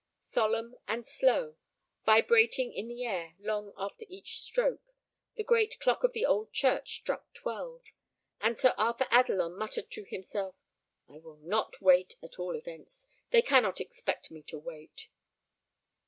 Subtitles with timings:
[0.25, 1.57] Solemn and slow,
[2.07, 4.95] vibrating in the air long after each stroke,
[5.35, 7.83] the great clock of the old church struck twelve,
[8.39, 10.55] and Sir Arthur Adelon muttered to himself,
[11.07, 15.07] "I will not wait, at all events; they cannot expect me to wait."